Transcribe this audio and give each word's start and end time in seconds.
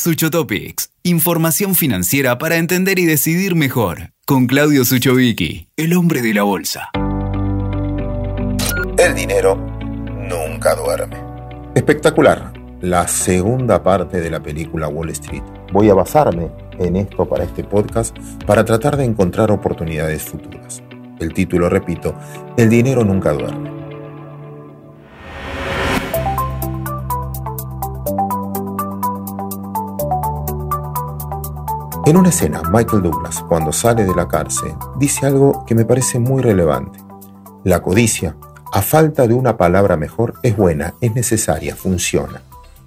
Suchotopics, 0.00 0.92
información 1.02 1.74
financiera 1.74 2.38
para 2.38 2.56
entender 2.56 2.98
y 2.98 3.04
decidir 3.04 3.54
mejor. 3.54 4.14
Con 4.24 4.46
Claudio 4.46 4.86
Suchovicki, 4.86 5.68
el 5.76 5.92
hombre 5.92 6.22
de 6.22 6.32
la 6.32 6.42
bolsa. 6.42 6.88
El 8.96 9.14
dinero 9.14 9.56
nunca 9.56 10.74
duerme. 10.74 11.22
Espectacular. 11.74 12.50
La 12.80 13.06
segunda 13.08 13.82
parte 13.82 14.22
de 14.22 14.30
la 14.30 14.42
película 14.42 14.88
Wall 14.88 15.10
Street. 15.10 15.42
Voy 15.70 15.90
a 15.90 15.94
basarme 15.94 16.50
en 16.78 16.96
esto 16.96 17.28
para 17.28 17.44
este 17.44 17.62
podcast 17.62 18.16
para 18.46 18.64
tratar 18.64 18.96
de 18.96 19.04
encontrar 19.04 19.50
oportunidades 19.50 20.22
futuras. 20.22 20.82
El 21.18 21.34
título, 21.34 21.68
repito, 21.68 22.14
El 22.56 22.70
dinero 22.70 23.04
nunca 23.04 23.34
duerme. 23.34 23.79
En 32.10 32.16
una 32.16 32.30
escena, 32.30 32.60
Michael 32.72 33.04
Douglas, 33.04 33.40
cuando 33.48 33.72
sale 33.72 34.04
de 34.04 34.16
la 34.16 34.26
cárcel, 34.26 34.72
dice 34.98 35.26
algo 35.26 35.64
que 35.64 35.76
me 35.76 35.84
parece 35.84 36.18
muy 36.18 36.42
relevante. 36.42 36.98
La 37.62 37.82
codicia, 37.82 38.36
a 38.72 38.82
falta 38.82 39.28
de 39.28 39.34
una 39.34 39.56
palabra 39.56 39.96
mejor, 39.96 40.34
es 40.42 40.56
buena, 40.56 40.94
es 41.00 41.14
necesaria, 41.14 41.76
funciona. 41.76 42.42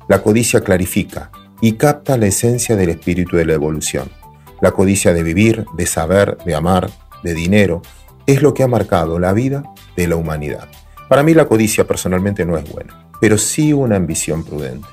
La 0.09 0.21
codicia 0.21 0.59
clarifica 0.59 1.31
y 1.61 1.77
capta 1.77 2.17
la 2.17 2.25
esencia 2.25 2.75
del 2.75 2.89
espíritu 2.89 3.37
de 3.37 3.45
la 3.45 3.53
evolución. 3.53 4.09
La 4.59 4.71
codicia 4.71 5.13
de 5.13 5.23
vivir, 5.23 5.65
de 5.73 5.85
saber, 5.85 6.37
de 6.45 6.55
amar, 6.55 6.89
de 7.23 7.33
dinero, 7.33 7.81
es 8.25 8.41
lo 8.41 8.53
que 8.53 8.63
ha 8.63 8.67
marcado 8.67 9.19
la 9.19 9.31
vida 9.31 9.63
de 9.95 10.05
la 10.05 10.17
humanidad. 10.17 10.67
Para 11.07 11.23
mí 11.23 11.33
la 11.33 11.45
codicia 11.45 11.87
personalmente 11.87 12.45
no 12.45 12.57
es 12.57 12.69
buena, 12.69 13.07
pero 13.21 13.37
sí 13.37 13.71
una 13.71 13.95
ambición 13.95 14.43
prudente. 14.43 14.89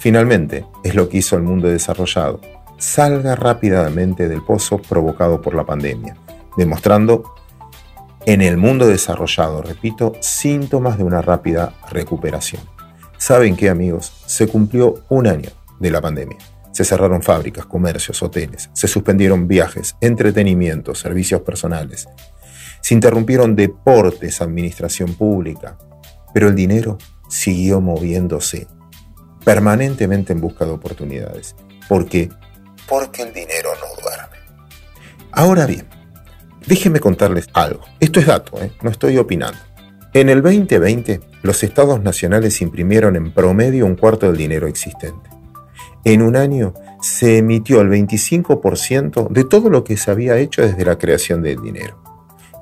Finalmente, 0.00 0.66
es 0.82 0.96
lo 0.96 1.08
que 1.08 1.18
hizo 1.18 1.36
el 1.36 1.44
mundo 1.44 1.68
desarrollado 1.68 2.40
salga 2.80 3.36
rápidamente 3.36 4.26
del 4.28 4.42
pozo 4.42 4.78
provocado 4.78 5.42
por 5.42 5.54
la 5.54 5.66
pandemia, 5.66 6.16
demostrando 6.56 7.34
en 8.24 8.40
el 8.40 8.56
mundo 8.56 8.86
desarrollado, 8.86 9.62
repito, 9.62 10.14
síntomas 10.20 10.98
de 10.98 11.04
una 11.04 11.20
rápida 11.20 11.74
recuperación. 11.90 12.62
¿Saben 13.18 13.54
qué 13.54 13.68
amigos? 13.68 14.12
Se 14.26 14.48
cumplió 14.48 15.04
un 15.10 15.26
año 15.26 15.50
de 15.78 15.90
la 15.90 16.00
pandemia. 16.00 16.38
Se 16.72 16.84
cerraron 16.84 17.22
fábricas, 17.22 17.66
comercios, 17.66 18.22
hoteles, 18.22 18.70
se 18.72 18.88
suspendieron 18.88 19.46
viajes, 19.46 19.96
entretenimiento, 20.00 20.94
servicios 20.94 21.42
personales, 21.42 22.08
se 22.80 22.94
interrumpieron 22.94 23.56
deportes, 23.56 24.40
administración 24.40 25.14
pública, 25.14 25.76
pero 26.32 26.48
el 26.48 26.54
dinero 26.54 26.96
siguió 27.28 27.80
moviéndose 27.82 28.68
permanentemente 29.44 30.32
en 30.32 30.40
busca 30.40 30.64
de 30.64 30.70
oportunidades. 30.70 31.56
porque 31.88 32.30
porque 32.90 33.22
el 33.22 33.32
dinero 33.32 33.70
no 33.80 34.02
duerme. 34.02 34.36
Ahora 35.30 35.64
bien, 35.64 35.86
déjenme 36.66 36.98
contarles 36.98 37.46
algo. 37.54 37.82
Esto 38.00 38.18
es 38.18 38.26
dato, 38.26 38.60
¿eh? 38.60 38.72
no 38.82 38.90
estoy 38.90 39.16
opinando. 39.16 39.58
En 40.12 40.28
el 40.28 40.42
2020, 40.42 41.20
los 41.42 41.62
estados 41.62 42.02
nacionales 42.02 42.60
imprimieron 42.60 43.14
en 43.14 43.32
promedio 43.32 43.86
un 43.86 43.94
cuarto 43.94 44.26
del 44.26 44.36
dinero 44.36 44.66
existente. 44.66 45.30
En 46.04 46.20
un 46.20 46.34
año 46.34 46.74
se 47.00 47.38
emitió 47.38 47.80
el 47.80 47.90
25% 47.90 49.28
de 49.28 49.44
todo 49.44 49.70
lo 49.70 49.84
que 49.84 49.96
se 49.96 50.10
había 50.10 50.36
hecho 50.38 50.62
desde 50.62 50.84
la 50.84 50.98
creación 50.98 51.42
del 51.42 51.62
dinero. 51.62 52.02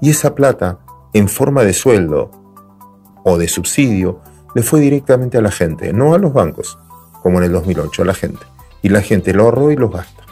Y 0.03 0.11
esa 0.11 0.35
plata, 0.35 0.81
en 1.15 1.29
forma 1.29 1.65
de 1.65 1.73
sueldo 1.73 2.31
o 3.25 3.39
de 3.39 3.49
subsidio, 3.49 4.21
le 4.55 4.63
fue 4.63 4.81
directamente 4.81 5.39
a 5.39 5.43
la 5.43 5.51
gente, 5.51 5.95
no 5.95 6.13
a 6.13 6.19
los 6.19 6.35
bancos, 6.35 6.79
como 7.23 7.39
en 7.39 7.45
el 7.45 7.53
2008, 7.53 8.03
a 8.03 8.05
la 8.05 8.15
gente. 8.15 8.58
Y 8.83 8.89
la 8.89 9.03
gente 9.03 9.33
lo 9.33 9.45
ahorró 9.45 9.71
y 9.71 9.77
lo 9.77 9.89
gasta. 9.89 10.25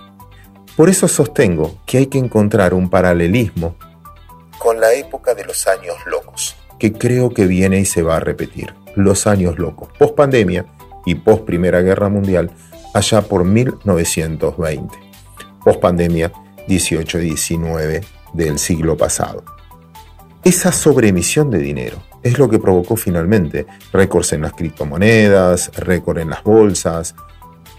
Por 0.77 0.91
eso 0.91 1.09
sostengo 1.09 1.79
que 1.87 1.99
hay 1.99 2.07
que 2.07 2.19
encontrar 2.19 2.75
un 2.75 2.91
paralelismo 2.91 3.77
con 4.59 4.81
la 4.81 4.93
época 4.93 5.35
de 5.35 5.45
los 5.45 5.67
años 5.67 5.97
locos, 6.07 6.57
que 6.79 6.93
creo 6.93 7.31
que 7.31 7.47
viene 7.47 7.81
y 7.81 7.85
se 7.85 8.03
va 8.03 8.17
a 8.17 8.21
repetir. 8.21 8.75
Los 8.95 9.27
años 9.27 9.59
locos, 9.59 9.89
post 9.99 10.15
pandemia 10.15 10.67
y 11.05 11.15
post 11.15 11.45
Primera 11.45 11.81
Guerra 11.81 12.09
Mundial, 12.09 12.51
allá 12.95 13.23
por 13.23 13.45
1920. 13.45 14.99
Post 15.65 15.81
pandemia 15.81 16.33
18-19 16.69 18.05
del 18.35 18.59
siglo 18.59 18.97
pasado. 18.97 19.45
Esa 20.45 20.73
sobreemisión 20.73 21.51
de 21.51 21.59
dinero 21.59 21.97
es 22.23 22.39
lo 22.39 22.49
que 22.49 22.59
provocó 22.59 22.97
finalmente 22.97 23.67
récords 23.93 24.33
en 24.33 24.43
las 24.43 24.53
criptomonedas, 24.53 25.71
récord 25.77 26.19
en 26.19 26.31
las 26.31 26.43
bolsas, 26.43 27.15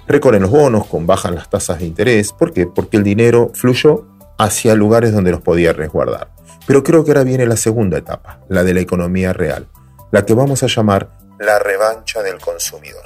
Recorren 0.08 0.42
los 0.42 0.52
bonos 0.52 0.88
con 0.88 1.06
bajas 1.06 1.34
las 1.34 1.50
tasas 1.50 1.80
de 1.80 1.86
interés. 1.86 2.32
¿Por 2.32 2.54
qué? 2.54 2.66
Porque 2.66 2.98
el 2.98 3.04
dinero 3.04 3.52
fluyó 3.54 4.08
hacia 4.38 4.76
lugares 4.76 5.12
donde 5.12 5.32
los 5.32 5.42
podía 5.42 5.74
resguardar. 5.74 6.32
Pero 6.66 6.84
creo 6.84 7.04
que 7.04 7.12
ahora 7.12 7.24
viene 7.24 7.46
la 7.46 7.58
segunda 7.58 7.98
etapa, 7.98 8.42
la 8.50 8.64
de 8.64 8.74
la 8.74 8.82
economía 8.82 9.34
real, 9.34 9.68
la 10.12 10.26
que 10.26 10.34
vamos 10.34 10.64
a 10.64 10.68
llamar 10.68 11.10
la 11.40 11.60
revancha 11.60 12.22
del 12.24 12.40
consumidor. 12.40 13.06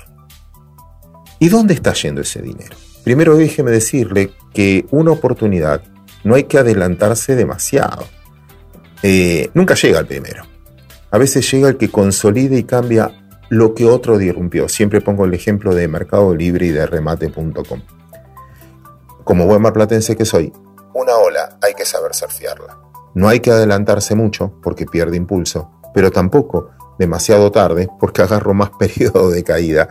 ¿Y 1.40 1.50
dónde 1.50 1.74
está 1.74 1.94
yendo 1.94 2.22
ese 2.22 2.42
dinero? 2.42 2.76
Primero 3.04 3.36
déjeme 3.36 3.72
decirle 3.72 4.32
que 4.54 4.86
una 4.92 5.12
oportunidad 5.12 5.82
no 6.24 6.36
hay 6.36 6.44
que 6.44 6.60
adelantarse 6.60 7.36
demasiado. 7.36 8.06
Eh, 9.02 9.50
nunca 9.54 9.74
llega 9.74 10.00
el 10.00 10.06
primero. 10.06 10.44
A 11.10 11.18
veces 11.18 11.50
llega 11.52 11.70
el 11.70 11.78
que 11.78 11.90
consolide 11.90 12.58
y 12.58 12.64
cambia 12.64 13.12
lo 13.52 13.76
que 13.76 13.86
otro 13.86 14.18
disrumpió. 14.18 14.70
Siempre 14.70 15.02
pongo 15.02 15.26
el 15.26 15.34
ejemplo 15.34 15.76
de 15.76 15.86
Mercado 15.90 16.34
Libre 16.34 16.68
y 16.68 16.70
de 16.70 16.86
remate.com. 16.86 17.82
Como 19.26 19.46
buen 19.46 19.62
marplatense 19.62 20.16
que 20.16 20.24
soy, 20.24 20.54
una 20.94 21.18
ola 21.18 21.58
hay 21.62 21.74
que 21.74 21.84
saber 21.84 22.16
surfearla. 22.16 22.80
No 23.14 23.28
hay 23.28 23.42
que 23.42 23.52
adelantarse 23.52 24.16
mucho 24.16 24.54
porque 24.64 24.86
pierde 24.86 25.18
impulso, 25.18 25.70
pero 25.94 26.12
tampoco 26.12 26.70
demasiado 26.98 27.52
tarde 27.52 27.90
porque 28.00 28.22
agarro 28.24 28.54
más 28.54 28.70
periodo 28.80 29.30
de 29.30 29.44
caída 29.44 29.90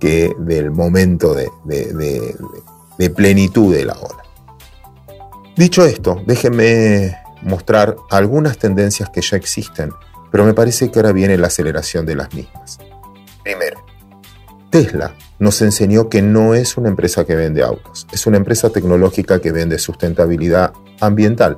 que 0.00 0.34
del 0.38 0.70
momento 0.70 1.34
de, 1.34 1.50
de 1.66 3.10
plenitud 3.10 3.74
de 3.74 3.84
la 3.84 3.92
ola. 3.92 4.24
Dicho 5.54 5.84
esto, 5.84 6.22
déjenme 6.26 7.14
mostrar 7.42 7.94
algunas 8.08 8.56
tendencias 8.56 9.10
que 9.10 9.20
ya 9.20 9.36
existen, 9.36 9.90
pero 10.30 10.46
me 10.46 10.54
parece 10.54 10.90
que 10.90 10.98
ahora 10.98 11.12
viene 11.12 11.36
la 11.36 11.48
aceleración 11.48 12.06
de 12.06 12.16
las 12.16 12.32
mismas. 12.32 12.78
Primero, 13.42 13.84
Tesla 14.70 15.14
nos 15.38 15.60
enseñó 15.60 16.08
que 16.08 16.22
no 16.22 16.54
es 16.54 16.76
una 16.76 16.88
empresa 16.88 17.24
que 17.24 17.34
vende 17.34 17.62
autos, 17.62 18.06
es 18.12 18.26
una 18.26 18.36
empresa 18.36 18.70
tecnológica 18.70 19.40
que 19.40 19.52
vende 19.52 19.78
sustentabilidad 19.78 20.72
ambiental, 21.00 21.56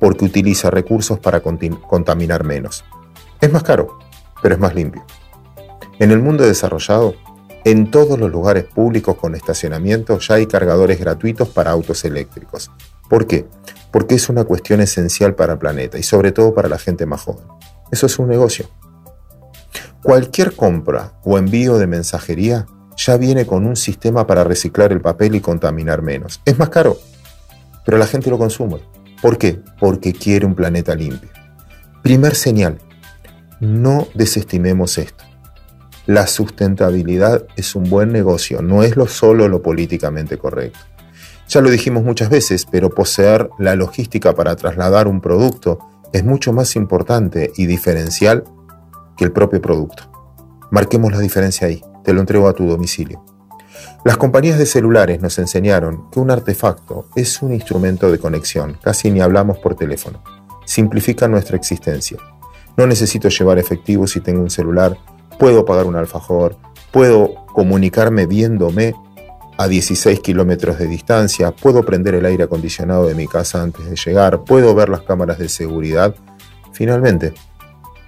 porque 0.00 0.24
utiliza 0.24 0.70
recursos 0.70 1.18
para 1.18 1.40
contaminar 1.40 2.44
menos. 2.44 2.84
Es 3.40 3.52
más 3.52 3.62
caro, 3.62 3.98
pero 4.42 4.54
es 4.54 4.60
más 4.60 4.74
limpio. 4.74 5.04
En 5.98 6.12
el 6.12 6.20
mundo 6.20 6.46
desarrollado, 6.46 7.14
en 7.64 7.90
todos 7.90 8.18
los 8.18 8.30
lugares 8.30 8.64
públicos 8.64 9.16
con 9.16 9.34
estacionamiento 9.34 10.18
ya 10.20 10.36
hay 10.36 10.46
cargadores 10.46 11.00
gratuitos 11.00 11.48
para 11.48 11.72
autos 11.72 12.04
eléctricos. 12.04 12.70
¿Por 13.10 13.26
qué? 13.26 13.46
Porque 13.90 14.14
es 14.14 14.28
una 14.28 14.44
cuestión 14.44 14.80
esencial 14.80 15.34
para 15.34 15.54
el 15.54 15.58
planeta 15.58 15.98
y 15.98 16.04
sobre 16.04 16.30
todo 16.30 16.54
para 16.54 16.68
la 16.68 16.78
gente 16.78 17.04
más 17.04 17.22
joven. 17.22 17.44
Eso 17.90 18.06
es 18.06 18.18
un 18.18 18.28
negocio. 18.28 18.68
Cualquier 20.02 20.54
compra 20.54 21.12
o 21.24 21.38
envío 21.38 21.76
de 21.76 21.86
mensajería 21.86 22.66
ya 22.96 23.16
viene 23.16 23.46
con 23.46 23.66
un 23.66 23.76
sistema 23.76 24.26
para 24.26 24.44
reciclar 24.44 24.92
el 24.92 25.00
papel 25.00 25.34
y 25.34 25.40
contaminar 25.40 26.02
menos. 26.02 26.40
Es 26.44 26.58
más 26.58 26.68
caro, 26.68 26.98
pero 27.84 27.98
la 27.98 28.06
gente 28.06 28.30
lo 28.30 28.38
consume. 28.38 28.78
¿Por 29.20 29.38
qué? 29.38 29.60
Porque 29.80 30.12
quiere 30.12 30.46
un 30.46 30.54
planeta 30.54 30.94
limpio. 30.94 31.30
Primer 32.02 32.34
señal, 32.34 32.78
no 33.60 34.06
desestimemos 34.14 34.98
esto. 34.98 35.24
La 36.06 36.26
sustentabilidad 36.26 37.46
es 37.56 37.74
un 37.74 37.90
buen 37.90 38.12
negocio, 38.12 38.62
no 38.62 38.82
es 38.82 38.96
lo 38.96 39.06
solo 39.08 39.48
lo 39.48 39.62
políticamente 39.62 40.38
correcto. 40.38 40.78
Ya 41.48 41.60
lo 41.60 41.70
dijimos 41.70 42.04
muchas 42.04 42.30
veces, 42.30 42.66
pero 42.70 42.90
poseer 42.90 43.50
la 43.58 43.74
logística 43.74 44.34
para 44.34 44.54
trasladar 44.54 45.08
un 45.08 45.20
producto 45.20 45.78
es 46.12 46.24
mucho 46.24 46.52
más 46.52 46.76
importante 46.76 47.52
y 47.56 47.66
diferencial 47.66 48.44
que 49.18 49.24
el 49.24 49.32
propio 49.32 49.60
producto. 49.60 50.04
Marquemos 50.70 51.12
la 51.12 51.18
diferencia 51.18 51.66
ahí, 51.66 51.82
te 52.04 52.12
lo 52.12 52.20
entrego 52.20 52.48
a 52.48 52.54
tu 52.54 52.66
domicilio. 52.66 53.24
Las 54.04 54.16
compañías 54.16 54.58
de 54.58 54.66
celulares 54.66 55.20
nos 55.20 55.38
enseñaron 55.38 56.08
que 56.10 56.20
un 56.20 56.30
artefacto 56.30 57.08
es 57.16 57.42
un 57.42 57.52
instrumento 57.52 58.10
de 58.10 58.18
conexión, 58.18 58.78
casi 58.82 59.10
ni 59.10 59.20
hablamos 59.20 59.58
por 59.58 59.74
teléfono. 59.74 60.22
Simplifica 60.64 61.28
nuestra 61.28 61.56
existencia. 61.56 62.18
No 62.76 62.86
necesito 62.86 63.28
llevar 63.28 63.58
efectivo 63.58 64.06
si 64.06 64.20
tengo 64.20 64.40
un 64.40 64.50
celular, 64.50 64.96
puedo 65.38 65.64
pagar 65.64 65.86
un 65.86 65.96
alfajor, 65.96 66.56
puedo 66.92 67.46
comunicarme 67.46 68.26
viéndome 68.26 68.94
a 69.56 69.66
16 69.66 70.20
kilómetros 70.20 70.78
de 70.78 70.86
distancia, 70.86 71.50
puedo 71.50 71.82
prender 71.82 72.14
el 72.14 72.24
aire 72.24 72.44
acondicionado 72.44 73.06
de 73.06 73.16
mi 73.16 73.26
casa 73.26 73.60
antes 73.60 73.90
de 73.90 73.96
llegar, 73.96 74.44
puedo 74.44 74.74
ver 74.76 74.88
las 74.88 75.02
cámaras 75.02 75.38
de 75.38 75.48
seguridad. 75.48 76.14
Finalmente, 76.72 77.34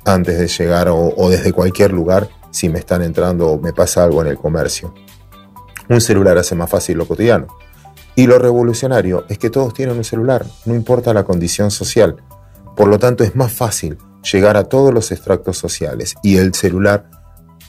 antes 0.05 0.39
de 0.39 0.49
llegar 0.49 0.89
o, 0.89 1.31
desde 1.31 1.53
cualquier 1.53 1.93
lugar 1.93 2.29
si 2.51 2.69
me 2.69 2.79
están 2.79 3.03
entrando 3.03 3.49
o 3.49 3.61
me 3.61 3.73
pasa 3.73 4.03
algo 4.05 4.23
en 4.23 4.29
el 4.29 4.37
comercio. 4.37 4.95
Un 5.89 6.01
celular 6.01 6.39
hace 6.39 6.55
más 6.55 6.71
fácil 6.71 6.99
lo 6.99 7.07
cotidiano. 7.07 7.47
Y 8.17 8.27
lo 8.27 8.39
revolucionario 8.39 9.25
es 9.29 9.39
que 9.39 9.51
todos 9.51 9.73
tienen 9.73 9.97
un 9.97 10.05
celular, 10.05 10.45
no 10.67 10.75
importa 10.75 11.15
la 11.15 11.25
condición 11.25 11.71
social. 11.71 12.17
Por 12.77 12.89
lo 12.89 12.99
tanto, 12.99 13.25
es 13.25 13.37
más 13.37 13.53
fácil 13.53 13.99
llegar 14.31 14.57
a 14.57 14.65
todos 14.65 14.93
los 14.93 15.13
extractos 15.13 15.57
sociales 15.57 16.15
y 16.23 16.37
el 16.37 16.55
celular 16.55 17.09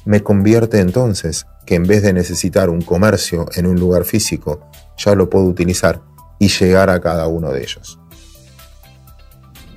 me 0.03 0.23
convierte 0.23 0.79
entonces 0.79 1.45
que 1.65 1.75
en 1.75 1.83
vez 1.83 2.01
de 2.01 2.13
necesitar 2.13 2.69
un 2.69 2.81
comercio 2.81 3.45
en 3.55 3.67
un 3.67 3.79
lugar 3.79 4.03
físico, 4.03 4.69
ya 4.97 5.15
lo 5.15 5.29
puedo 5.29 5.45
utilizar 5.45 6.01
y 6.39 6.47
llegar 6.47 6.89
a 6.89 6.99
cada 6.99 7.27
uno 7.27 7.51
de 7.51 7.61
ellos. 7.61 8.00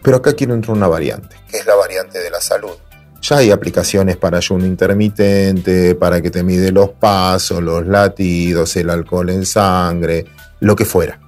Pero 0.05 0.19
acá 0.19 0.35
quiero 0.35 0.53
entrar 0.53 0.77
una 0.77 0.87
variante, 0.87 1.35
que 1.49 1.57
es 1.57 1.67
la 1.67 1.75
variante 1.75 2.19
de 2.19 2.31
la 2.31 2.41
salud. 2.41 2.77
Ya 3.23 3.39
hay 3.39 3.51
aplicaciones 3.51 4.19
para 4.19 4.37
ayuno 4.37 4.67
intermitente, 4.67 5.95
para 5.95 6.21
que 6.21 6.31
te 6.31 6.43
mide 6.43 6.71
los 6.71 6.91
pasos, 6.91 7.63
los 7.63 7.87
latidos, 7.87 8.77
el 8.77 8.91
alcohol 8.91 9.31
en 9.31 9.47
sangre, 9.47 10.27
lo 10.61 10.77
que 10.77 10.85
fuera. 10.85 11.19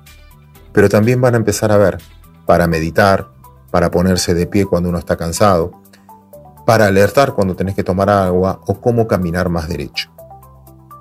Pero 0.74 0.90
también 0.90 1.22
van 1.22 1.32
a 1.32 1.38
empezar 1.38 1.72
a 1.72 1.78
ver 1.78 1.96
para 2.44 2.66
meditar, 2.66 3.28
para 3.70 3.90
ponerse 3.90 4.34
de 4.34 4.46
pie 4.46 4.66
cuando 4.66 4.90
uno 4.90 4.98
está 4.98 5.16
cansado, 5.16 5.72
para 6.66 6.84
alertar 6.86 7.32
cuando 7.32 7.56
tenés 7.56 7.74
que 7.74 7.82
tomar 7.82 8.10
agua 8.10 8.60
o 8.66 8.78
cómo 8.78 9.08
caminar 9.08 9.48
más 9.48 9.68
derecho. 9.68 10.10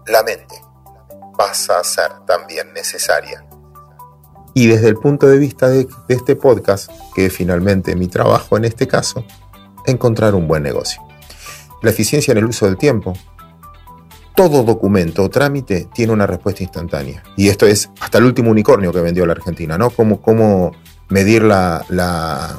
La 0.08 0.24
mente 0.24 0.56
pasa 1.38 1.80
a 1.80 1.84
ser 1.84 2.10
también 2.26 2.72
necesaria. 2.74 3.46
Y 4.58 4.68
desde 4.68 4.88
el 4.88 4.96
punto 4.96 5.28
de 5.28 5.38
vista 5.38 5.68
de, 5.70 5.86
este 6.08 6.38
podcast, 6.38 6.90
que 7.14 7.30
finalmente 7.30 7.94
mi 7.98 8.08
trabajo 8.08 8.56
en 8.56 8.64
este 8.64 8.88
caso, 8.88 9.26
encontrar 9.86 10.34
un 10.34 10.48
buen 10.48 10.64
negocio. 10.64 11.02
La 11.84 11.90
eficiencia 11.90 12.32
en 12.32 12.38
el 12.38 12.46
uso 12.46 12.66
del 12.66 12.78
tiempo. 12.78 13.12
Todo 14.34 14.64
documento 14.64 15.24
o 15.24 15.30
trámite 15.30 15.90
tiene 15.94 16.14
una 16.14 16.26
respuesta 16.26 16.64
instantánea. 16.64 17.22
Y 17.36 17.50
esto 17.50 17.66
es 17.66 17.90
hasta 18.00 18.18
el 18.18 18.24
último 18.24 18.50
unicornio 18.50 18.94
que 18.94 19.02
vendió 19.02 19.26
la 19.26 19.34
Argentina, 19.34 19.78
¿no? 19.78 19.90
Cómo, 19.90 20.22
cómo 20.22 20.72
medir 21.10 21.44
la, 21.44 21.86
la 21.90 22.58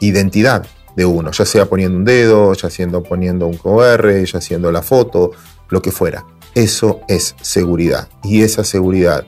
identidad 0.00 0.66
de 0.96 1.04
uno, 1.04 1.30
ya 1.30 1.44
sea 1.44 1.66
poniendo 1.66 1.98
un 1.98 2.06
dedo, 2.06 2.54
ya 2.54 2.70
siendo 2.70 3.02
poniendo 3.02 3.46
un 3.46 3.58
QR, 3.58 4.24
ya 4.24 4.38
haciendo 4.38 4.72
la 4.72 4.80
foto, 4.80 5.32
lo 5.68 5.82
que 5.82 5.92
fuera. 5.92 6.24
Eso 6.54 7.02
es 7.06 7.36
seguridad. 7.42 8.08
Y 8.22 8.42
esa 8.42 8.64
seguridad 8.64 9.26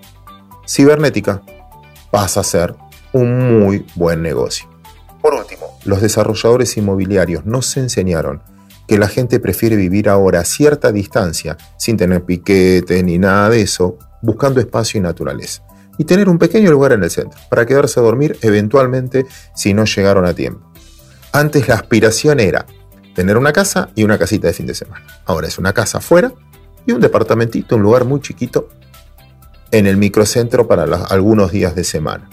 cibernética 0.67 1.43
pasa 2.17 2.41
a 2.41 2.45
ser 2.45 2.75
un 3.13 3.61
muy 3.61 3.85
buen 3.95 4.23
negocio. 4.23 4.67
Por 5.21 5.35
último, 5.35 5.79
los 5.85 6.01
desarrolladores 6.01 6.75
inmobiliarios 6.79 7.45
nos 7.45 7.77
enseñaron 7.77 8.43
que 8.89 8.97
la 8.97 9.07
gente 9.07 9.39
prefiere 9.39 9.77
vivir 9.77 10.09
ahora 10.09 10.41
a 10.41 10.45
cierta 10.47 10.93
distancia, 10.93 11.59
sin 11.77 11.99
tener 11.99 12.25
piquete 12.25 13.03
ni 13.03 13.19
nada 13.19 13.51
de 13.51 13.61
eso, 13.61 13.99
buscando 14.23 14.61
espacio 14.61 14.97
y 14.97 15.03
naturaleza 15.03 15.63
y 15.99 16.05
tener 16.05 16.31
un 16.31 16.39
pequeño 16.39 16.71
lugar 16.71 16.93
en 16.93 17.05
el 17.05 17.11
centro 17.11 17.39
para 17.51 17.67
quedarse 17.67 18.01
a 18.01 18.03
dormir 18.03 18.39
eventualmente 18.41 19.27
si 19.55 19.75
no 19.75 19.85
llegaron 19.85 20.25
a 20.25 20.33
tiempo. 20.33 20.73
Antes 21.33 21.69
la 21.69 21.75
aspiración 21.75 22.41
era 22.41 22.65
tener 23.15 23.37
una 23.37 23.53
casa 23.53 23.91
y 23.95 24.05
una 24.05 24.17
casita 24.17 24.47
de 24.47 24.55
fin 24.55 24.65
de 24.65 24.75
semana. 24.75 25.05
Ahora 25.27 25.49
es 25.49 25.59
una 25.59 25.75
casa 25.75 25.99
afuera 25.99 26.33
y 26.87 26.93
un 26.93 27.01
departamentito, 27.03 27.77
un 27.77 27.83
lugar 27.83 28.07
muy 28.07 28.23
chiquito 28.23 28.71
en 29.71 29.87
el 29.87 29.97
microcentro 29.97 30.67
para 30.67 30.85
algunos 30.85 31.51
días 31.51 31.75
de 31.75 31.85
semana. 31.85 32.31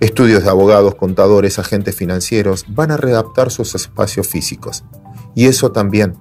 Estudios 0.00 0.44
de 0.44 0.50
abogados, 0.50 0.94
contadores, 0.94 1.58
agentes 1.58 1.94
financieros 1.94 2.64
van 2.68 2.90
a 2.90 2.96
readaptar 2.96 3.50
sus 3.50 3.74
espacios 3.74 4.26
físicos. 4.26 4.84
Y 5.34 5.46
eso 5.46 5.72
también 5.72 6.16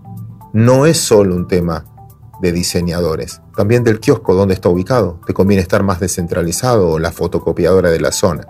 no 0.53 0.85
es 0.85 0.97
solo 0.97 1.35
un 1.35 1.47
tema 1.47 1.85
de 2.41 2.51
diseñadores, 2.51 3.41
también 3.55 3.83
del 3.83 3.99
kiosco 3.99 4.35
donde 4.35 4.53
está 4.53 4.69
ubicado. 4.69 5.19
Te 5.25 5.33
conviene 5.33 5.61
estar 5.61 5.83
más 5.83 5.99
descentralizado 5.99 6.89
o 6.89 6.99
la 6.99 7.11
fotocopiadora 7.11 7.89
de 7.89 8.01
la 8.01 8.11
zona. 8.11 8.47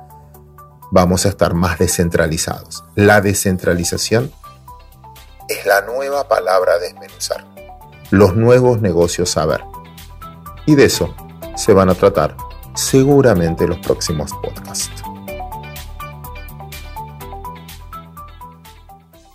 Vamos 0.92 1.26
a 1.26 1.30
estar 1.30 1.54
más 1.54 1.78
descentralizados. 1.78 2.84
La 2.96 3.22
descentralización 3.22 4.32
es 5.48 5.66
la 5.66 5.82
nueva 5.82 6.28
palabra 6.28 6.74
a 6.74 6.80
desmenuzar. 6.80 7.46
Los 8.10 8.36
nuevos 8.36 8.82
negocios 8.82 9.38
a 9.38 9.46
ver. 9.46 9.62
Y 10.66 10.74
de 10.74 10.86
eso 10.86 11.14
se 11.60 11.74
van 11.74 11.90
a 11.90 11.94
tratar 11.94 12.38
seguramente 12.74 13.68
los 13.68 13.80
próximos 13.80 14.32
podcasts. 14.42 15.04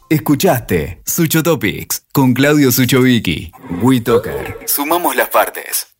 Escuchaste 0.08 1.02
Sucho 1.04 1.42
Topics 1.42 2.06
con 2.12 2.32
Claudio 2.32 2.72
Suchovicki. 2.72 3.52
WeToker. 3.82 4.60
Sumamos 4.66 5.16
las 5.16 5.28
partes. 5.28 5.93